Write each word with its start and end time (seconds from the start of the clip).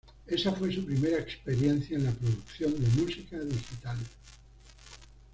Ésa 0.27 0.51
fue 0.53 0.73
su 0.73 0.83
primera 0.83 1.19
experiencia 1.19 1.95
en 1.95 2.05
la 2.05 2.11
producción 2.11 2.73
de 2.73 2.89
música 2.99 3.37
digital. 3.37 3.99